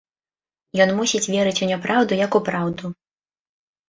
[0.85, 2.91] Ён мусіць верыць у няпраўду як у праўду.